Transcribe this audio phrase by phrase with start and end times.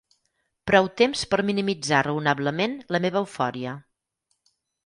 [0.71, 3.79] Prou temps per minimitzar raonablement la meva eufòria.